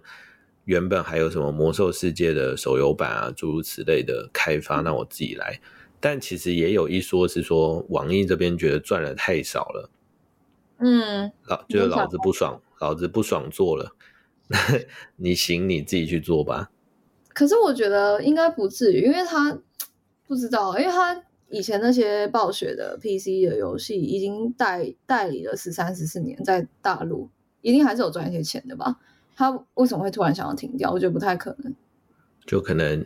[0.65, 5.59] 原本还有什么魔兽世界的手游版啊，诸如此类的开发，那我自己来。
[5.99, 9.89] 但其实也有一说是说，网易这边觉得赚的太少了。
[10.79, 13.93] 嗯，老就是老子不爽，老子不爽做了，
[15.17, 16.71] 你行你自己去做吧。
[17.33, 19.59] 可是我觉得应该不至于，因为他
[20.27, 27.29] 不知道，因为他以前那些暴雪的 PC 的游戏已经代代理了十三十四年，在大陆
[27.61, 28.99] 一定还是有赚一些钱的吧？
[29.35, 30.91] 他为什么会突然想要停掉？
[30.91, 31.73] 我觉得不太可能，
[32.45, 33.05] 就可能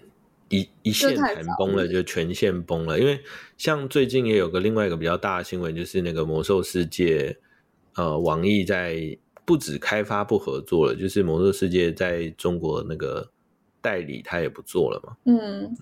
[0.49, 2.99] 一一线谈崩了，就全线崩了。
[2.99, 3.19] 因为
[3.57, 7.38] 像最近也有个另外一个比较大的新闻，就是那个魔兽世界。
[7.95, 13.29] 呃，网易在不止开发不合作了，就是魔兽世界在中国那个
[13.82, 15.15] 代理他也不做了嘛。
[15.25, 15.77] 嗯，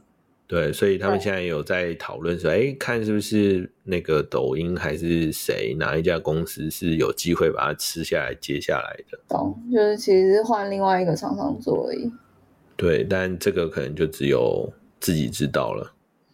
[0.48, 9.20] 对，所以他们现在有在讨论说，哎，看是不是那个抖音还是谁哪一家公司是有机会把它吃下来接下来的。
[9.30, 12.12] 懂，就是其实换另外一个厂商做而已。
[12.76, 15.94] 对，但这个可能就只有自己知道了。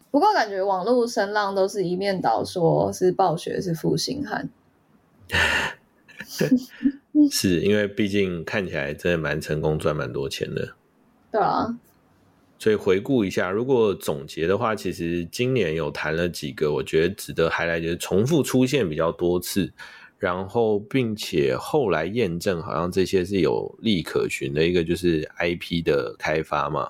[0.10, 4.50] 不过感觉网络声浪都是一面倒，说是暴雪是负心汉。
[7.32, 10.76] 是因为毕竟看起来真的蛮成功，赚蛮多钱的。
[11.32, 11.78] 对啊，
[12.60, 19.72] 所以回顾一下，如果总结的话，其实今年有谈了几个，我觉得值得还来就是重复出现比较多次，
[20.20, 24.66] 然后并且后来验证，好像这些是有利可循的。
[24.66, 26.90] 一个就是 IP 的开发嘛，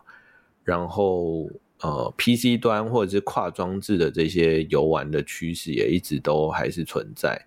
[0.64, 1.50] 然后
[1.82, 7.46] 呃 PC 端或者是跨装置的这些游玩的趋势也一直都还是存在。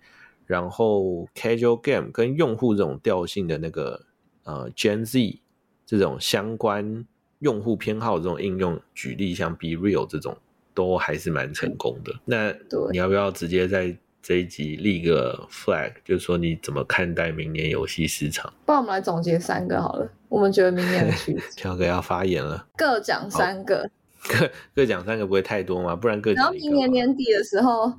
[0.51, 4.05] 然后，casual game 跟用户这种调性的那个
[4.43, 5.39] 呃 Gen Z
[5.87, 7.07] 这种相关
[7.39, 10.37] 用户偏好这种应用，举例像 Be Real 这种，
[10.75, 12.13] 都还是蛮成功的。
[12.25, 12.53] 那
[12.91, 18.53] 你要不要直接在这一集立个 flag，就是说你怎么看待明年游戏市场？
[18.67, 20.11] 帮我们来总结三个好了。
[20.29, 23.89] 我们觉得明年的趋势， 乔哥要发言了，各讲三个，
[24.29, 25.95] 各各讲三个不会太多吗？
[25.95, 27.93] 不然各然后明年年底的时候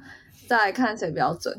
[0.49, 1.57] 再来看谁比较准。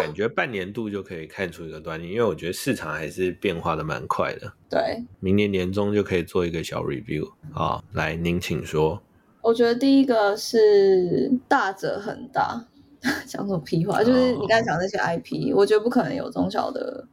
[0.00, 4.52] 感觉半年度就可以看出一个端倪，因为我觉得市场还是变化的蛮快的。
[4.68, 7.82] 对，明年年中就可以做一个小 review 啊。
[7.92, 9.02] 来，您请说。
[9.40, 12.64] 我觉得第一个是大者很大，
[13.26, 14.02] 讲什么屁话？
[14.02, 17.06] 就是你刚才讲那些 IP，我觉得不可能有中小的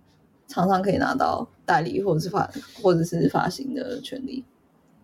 [0.47, 2.49] 厂商可以拿到代理或者是发
[2.81, 4.43] 或者是发行的权利，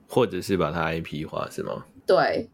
[0.08, 1.86] 或者是把它 IP 化，是吗？
[2.06, 2.50] 对。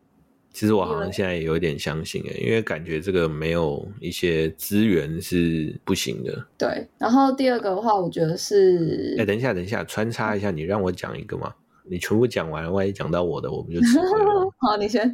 [0.54, 6.46] 其实我好像现在也有点相信诶，因为感觉这个没有一些资源是不行的。
[6.58, 9.16] 对，然后第二个的话，我觉得是……
[9.18, 11.54] 哎，等一下，等一下，穿插一下，你让我讲一个嘛？
[11.84, 14.54] 你全部讲完，万一讲到我的，我们就吃亏了。
[14.58, 15.14] 好，你先。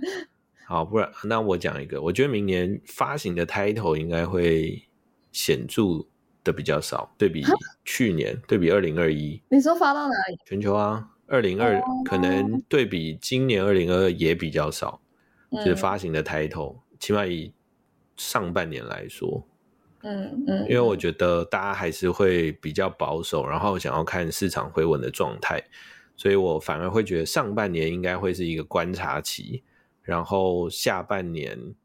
[0.66, 4.84] 好，不然那我讲一个，我觉得明年发行的 title 应该会
[5.32, 5.84] 显著
[6.44, 7.44] 的比较少，对比
[7.86, 9.40] 去年，对比二零二一。
[9.50, 10.38] 你说发到哪里？
[10.46, 15.00] 全球啊，二零二可能对比今年二零二二也比较少。
[15.52, 17.54] 就是发行的抬头，起码以
[18.16, 19.48] 上半年来说，
[20.02, 25.64] 嗯嗯，因为我觉得大家还是会比较保守，然后想要看市场回稳的状态，
[26.16, 29.64] 所以我反而会觉得上半年应该会是一个观察期，
[30.02, 31.76] 然后下半年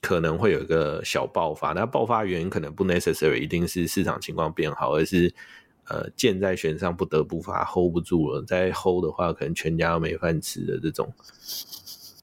[0.00, 1.72] 可能会有一个小爆发。
[1.72, 5.32] 那爆发原因可能不 necessary 一定是市场情况变好，而是
[5.88, 11.12] 呃箭在弦上不得不发，hold 不住了，再 hold 的话可能全家都没饭吃的这种。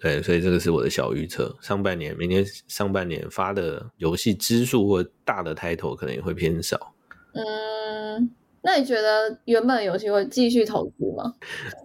[0.05, 1.57] 对，所以这个是我的小预测。
[1.59, 6.93] 上半年、明年上半年发的游戏支数或大的 title 可能也会偏少。
[7.33, 8.29] 嗯，
[8.61, 11.33] 那你觉得原本游戏会继续投资吗？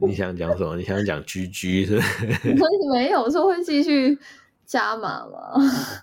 [0.06, 0.76] 你想讲什么？
[0.76, 1.98] 你想讲 GG 是？
[2.92, 4.18] 没有，说会继续
[4.66, 5.54] 加码吗？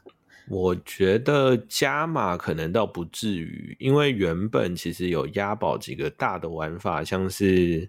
[0.49, 7.87] 我觉得加码可能倒不至于，因为原本其实有押宝几个大的玩法，像是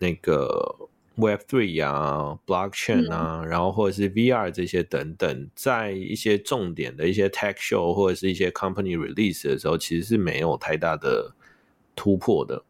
[0.00, 0.88] 那个。
[1.16, 11.34] Web Three 啊，Blockchain 啊，然后或者是 VR 这些等等，在一些重点的一些 Tech Show 或者是一些 Company Release 的时候，其实是没有太大的
[11.94, 12.62] 突破的。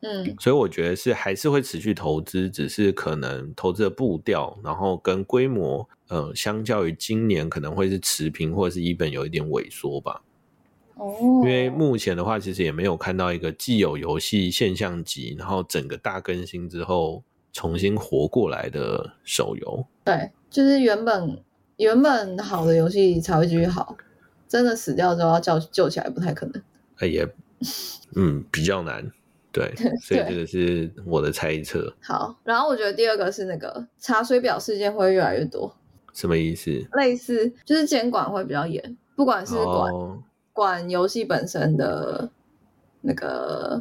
[0.00, 10.22] 嗯，所以我觉得是还是会持续投资，只是可能投资的步调，然后跟规模，呃，相较于今年可能会是持平，或者是一本有一点萎缩吧。
[10.94, 17.22] 哦，因为目前的话，其实也没有看到一个既有游戏现象级，然后整个大更新之后。
[17.52, 21.42] 重新活过来的手游，对，就是原本
[21.76, 23.96] 原本好的游戏才会继续好，
[24.48, 26.62] 真的死掉之后要救救起来不太可能。
[26.98, 27.28] 哎也，
[28.14, 29.10] 嗯，比较难，
[29.50, 31.92] 对， 所以这个是我的猜测。
[32.02, 35.74] 好，然后我觉得第二个是那个查水表事件会越来越多，
[36.12, 36.70] 什么意思？
[36.92, 39.92] 类似就是监管会比较严，不管是管
[40.52, 42.30] 管游戏本身的
[43.00, 43.80] 那个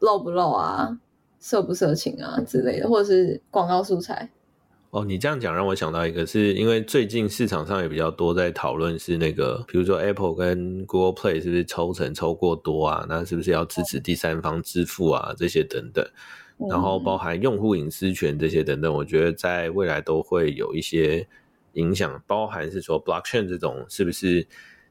[0.00, 0.98] 漏不漏啊。
[1.46, 4.28] 色不色情啊之类的，或者是广告素材。
[4.90, 13.06] 哦，你这样讲让我想到一个，是因为最近市场上也比较多在讨论，是那个比如说 Apple 跟 Google Play 是不是抽成抽过多啊？
[13.08, 15.32] 那是不是要支持第三方支付啊？
[15.38, 16.04] 这些等等，
[16.68, 21.24] 然后包含用户隐私权这些等等，我觉得在未来都会有一些
[21.74, 22.20] 影响。
[22.26, 24.44] 包含是说 Blockchain 这种是不是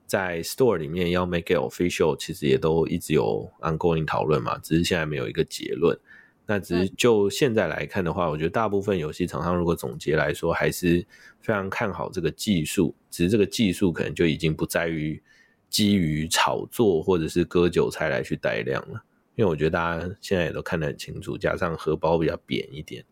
[0.06, 6.00] 在 Store 里面要 make it official，其实也都一直有 ongoing 讨论嘛，只是现在没有一个结论。
[6.48, 11.06] 那只是就现在来看的话，我觉得大部分游戏厂商如果总结来说，还是
[11.42, 12.94] 非常看好这个技术。
[13.10, 15.22] 只是这个技术可能就已经不在于
[15.70, 19.04] 基于炒作或者是割韭菜来去带量了。
[19.36, 23.04] 因为我觉得大家现在也都看得很清楚，加上荷包比较扁一点。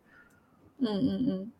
[0.78, 1.52] 嗯嗯嗯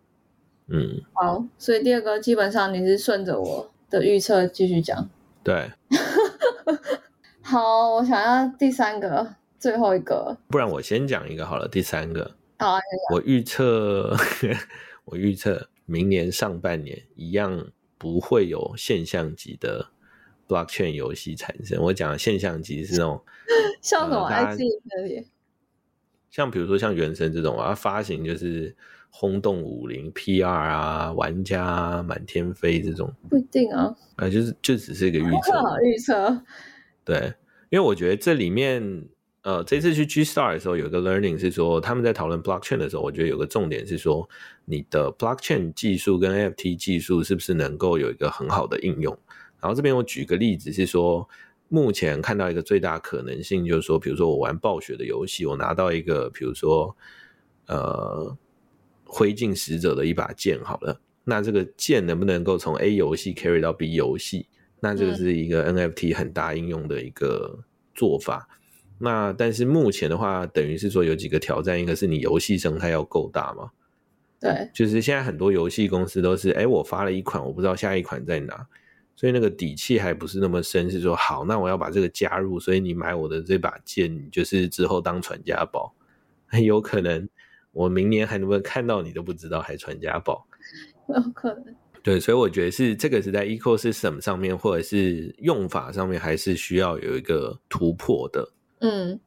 [0.69, 1.03] 嗯。
[1.13, 5.11] 好，所以第二个基本上你是顺着我的预测继续讲。
[5.43, 5.71] 对。
[7.43, 9.35] 好，我想要第三个。
[9.65, 11.67] 最后一个，不然我先讲一个好了。
[11.67, 14.15] 第三个，好啊，我预测，
[15.07, 19.89] 我预测明年上半年一样不会有现象级的
[20.47, 21.81] blockchain 游戏产生。
[21.83, 23.25] 我讲的现象级是那种
[23.81, 25.29] 像什么 I G 那里，
[26.31, 28.77] 像比如说像原神这种啊，发行就是
[29.09, 36.43] 轰动武林 P R 啊，玩家满天飞这种，不一定啊，啊，就是就只是一个预测， 预测，
[37.03, 37.33] 对，
[37.71, 39.09] 因为我觉得这里面。
[39.45, 44.27] 呃，这次去 G Star 的时候，有一个 learning 是说，他们在讨论 blockchain 的时候，我觉得有个重点是说，
[44.65, 49.15] 你的 blockchain 技术跟 NFT 技术是不是能够有一个很好的应用？
[49.61, 51.29] 然后这边我举个例子是说，
[51.69, 56.97] 目前看到一个最大可能性就是说，比如说我玩暴雪的游戏，我拿到一个比如说
[57.67, 58.35] 呃
[59.05, 64.47] 灰烬使者的一把剑，好了，那这个剑能不能够从 A 游戏 carry 到 B 游戏？
[64.81, 67.59] 那这个是一个 NFT 很大应用的一个
[67.95, 68.49] 做法。
[68.99, 73.71] 那但是目前的话，等于是说有几个挑战，一个是你游戏生态要够大嘛？
[74.41, 78.67] 对，就是现在很多游戏公司都是，哎，我发了一款，我不知道下一款在哪，
[79.17, 80.91] 所以那个底气还不是那么深。
[80.91, 85.95] 是说，好，那我要把这个加入，所以你买我的这把剑，就是之后当传家宝，
[86.47, 87.29] 很有可能
[87.73, 90.47] 我明年还能不能看到你都不知道，还传家宝，
[91.09, 91.75] 有可能。
[92.03, 98.53] 对，所以我觉得是这个是在 ecosystem 上面，或者是用法上面，还是需要有一个突破的。
[98.85, 99.19] 嗯，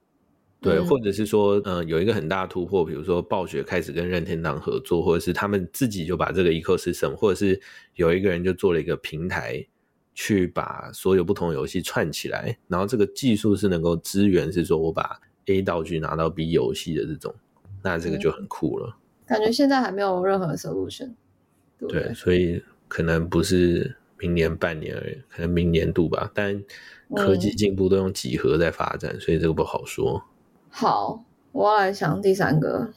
[0.61, 7.59] 对，或者是说，嗯，有一个很大的突破，比如说暴雪开始跟任天堂合作，或者是他们自己就把这个 ecosystem，或者是
[7.95, 9.65] 有一个人就做了一个平台，
[10.13, 17.33] 去把所有不同游戏串起来，然后这个技术是能够支援，是说我把 A 道具拿到 B 游戏的这种，
[17.81, 18.95] 那这个就很酷了。
[19.25, 21.11] 感觉现在还没有任何 solution。
[21.87, 26.63] 对，所以可能不是明年半年而已，可能明年度吧，但。
[27.15, 30.21] 科技进步都用几何在发展，所以这个不好说。
[30.69, 32.91] 好，我要来想第三个，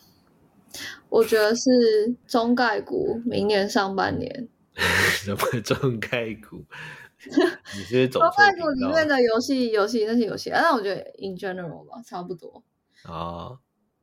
[1.08, 4.48] 我觉得是中概股明年上半年。
[4.74, 6.64] 什么中概股？
[7.78, 12.64] 你是走错外国里面的游戏游戏那些游戏，啊但我觉得 in general 吧，差不多。
[13.04, 13.58] 啊？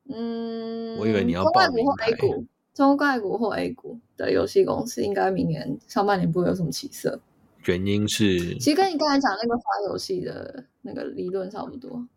[0.10, 2.46] 嗯，我以为你要中概股或报股，
[2.78, 7.20] 中概股或 A 股的游戏公司，应该明年上半年不会有什么起色。
[7.66, 12.08] 原因是其实跟你刚才讲那个发游戏的那个理论差不多。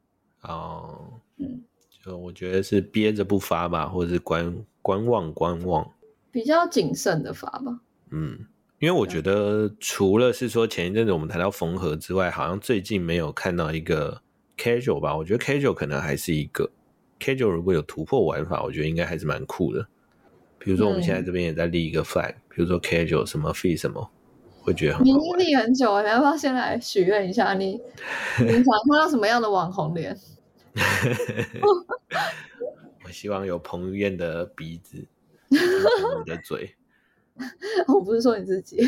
[0.43, 1.63] 哦，嗯，
[2.05, 5.91] 就我觉得是憋着不发吧，或者是观观望观望。
[6.31, 7.81] 比较谨慎的发吧。
[8.11, 8.41] 嗯，
[8.81, 14.21] 因为我觉得除了是说前一阵子我们谈到缝合之外，好像最近没有看到一个
[14.59, 15.17] casual 吧。
[15.17, 16.71] 我觉得 casual 可能还是一个
[17.19, 19.89] casual，如果有突破玩法，我觉得应该还是蛮酷的。
[20.61, 24.09] 比如说我们现在这边也在立一个 flag，、比如说 casual 什么 fee 什么，
[24.61, 25.13] 会觉得很你已。
[25.15, 27.55] 经立很久了，你要不要先来许愿一下？
[27.55, 27.81] 你
[28.39, 30.15] 你想看到什么样的网红脸？
[33.05, 35.05] 我希望有彭于晏的鼻子，
[35.51, 36.77] 我的嘴。
[37.89, 38.87] 我不是说你自己。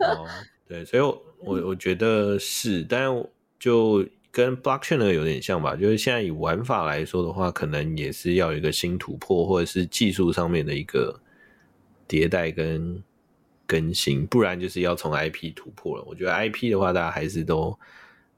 [0.00, 0.26] 哦，
[0.68, 3.10] 对，所以我我我觉得是，但
[3.58, 11.18] 就跟 blockchain 那个有点像吧，就是现在以玩法来说的话，可能也是要有一个新突破，或者是技术上面的一个
[12.06, 13.02] 迭代跟
[13.66, 16.04] 更新，不然就是要从 IP 突破了。
[16.06, 17.76] 我觉得 IP 的话，大家还是都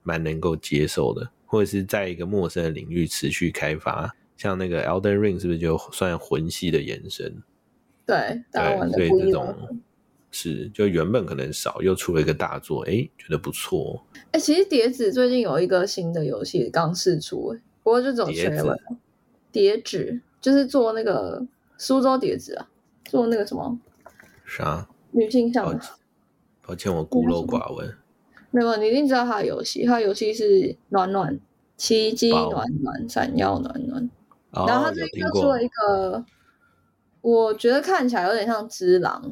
[0.02, 7.42] 蛮能够接受的，或者是在一个陌生的领域持续开发，像那个 Elden Ring 是不是就算魂系的延伸？
[8.06, 9.30] 对，对，所以这。
[9.32, 9.82] 种
[10.30, 14.04] 是就原本可能少，又出了一个大作，哎，觉得不错。
[14.32, 18.76] 哎、其实碟子最近有一个新的游戏刚试出、哎，不过就只有叠纸 trailer。
[19.52, 21.44] 叠纸就是做那个
[21.76, 22.68] 苏州叠纸啊，
[23.04, 23.78] 做那个什么
[24.44, 24.88] 啥？
[25.10, 25.80] 女性向的。
[26.62, 27.92] 抱歉，我孤陋寡闻。
[28.52, 31.38] 没有，你一定知道他的游戏，他的游戏是暖暖
[31.76, 34.10] 奇迹暖暖闪耀暖暖，
[34.52, 36.24] 哦，然后它有听过最近又出了一个，
[37.22, 39.22] 我觉得看起来有点像《只狼》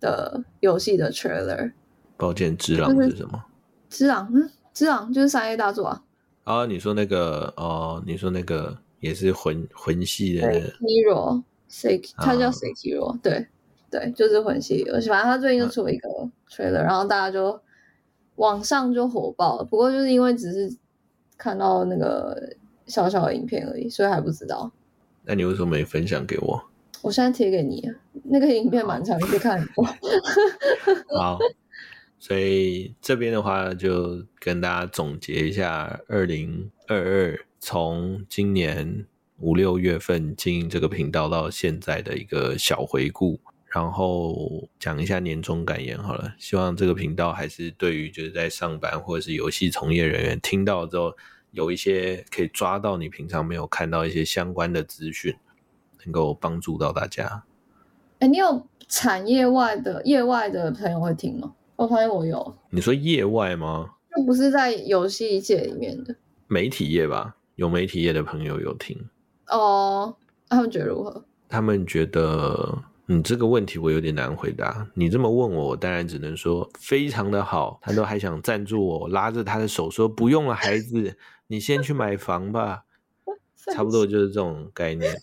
[0.00, 1.72] 的游戏的 trailer。
[2.16, 3.44] 抱歉，只狼是是什么？
[3.88, 6.02] 只狼，嗯，只狼就是三 A 大作啊，
[6.44, 13.46] 啊，你说那个哦，你说那个也是魂魂系的那对个，Hero Sek，它叫啊 Sekiro，、对
[13.90, 15.08] 对，就是魂系游戏。
[15.08, 16.08] 反正他最近就出了一个
[16.48, 17.60] trailer，、然后大家就
[18.36, 19.64] 网上就火爆了。
[19.64, 20.76] 不过就是因为只是
[21.38, 22.54] 看到那个
[22.86, 24.70] 小小的影片而已，所以还不知道。
[25.24, 26.62] 那你为什么没分享给我？
[27.02, 27.82] 我现在贴给你，
[28.24, 29.84] 那个影片蛮长，你可以看很多。
[31.18, 31.38] 好，
[32.18, 39.06] 所以这边的话就跟大家总结一下，二零二二从今年
[39.38, 46.34] 五六月份经营这个频道到现在的一个小回顾，然后讲一下年终感言好了。
[46.38, 51.16] 希望这个频道还是对于就是在上班或者是游戏从业人员听到之后，
[51.52, 55.34] 有一些可以抓到你平常没有看到一些相关的资讯，
[56.04, 57.44] 能够帮助到大家。
[58.20, 61.52] 哎，你有产业外的业外的朋友会听吗？
[61.76, 63.90] 我发现我有，你说业外吗？
[64.14, 66.14] 就不是在游戏界里面的
[66.48, 69.08] 媒体业吧，有媒体业的朋友有听，
[69.48, 70.14] 哦。
[70.48, 71.24] 他们觉得如何？
[71.48, 72.76] 他们觉得
[73.06, 74.84] 你这个问题我有点难回答。
[74.94, 77.78] 你这么问我，我当然只能说非常的好。
[77.80, 82.82] 他都还想赞助我，拉着他的手说不用了，孩子，你先去买房吧。
[83.72, 85.14] 差不多就是这种概念，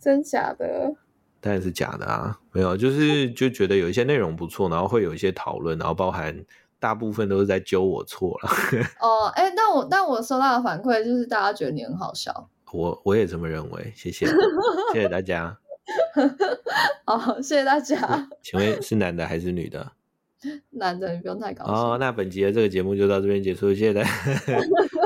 [0.00, 0.94] 真假的？
[1.42, 6.44] 当然是假的啊，没有，就是就觉得有一些内容不错，然后会有一些讨论，然后包含
[6.78, 8.50] 大部分都是在揪我错了。
[9.00, 12.50] 哦，哎，但我但我收到的反馈就是大家觉得你很好笑。
[12.72, 14.26] 我我也这么认为，谢谢，
[14.92, 15.58] 谢谢大家。
[17.06, 18.28] 哦，谢谢大家。
[18.42, 19.92] 请问是男的还是女的？
[20.70, 21.74] 男的你不用太高兴。
[21.74, 24.10] 哦，那本集的这个节目就到这边结束，谢谢大家。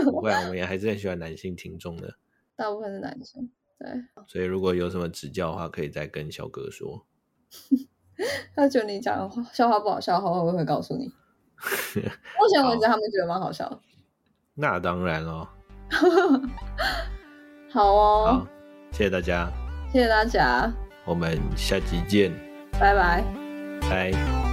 [0.05, 2.15] 不会啊，我们也还是很喜欢男性听众的，
[2.57, 3.49] 大部分是男生。
[3.79, 3.89] 对，
[4.27, 7.07] 所以如果有什么指教的话，可以再跟小哥说。
[8.55, 11.07] 他觉得你讲的话笑话不好笑的话，会不会告诉你？
[11.07, 13.81] 目前为止，他们觉得蛮好笑的。
[14.55, 15.49] 那当然喽，
[17.73, 18.47] 好哦，好，
[18.93, 19.51] 谢谢大家，
[19.93, 20.73] 谢谢大家，
[21.05, 22.33] 我们下集见，
[22.79, 23.25] 拜拜。
[23.81, 24.44] 拜。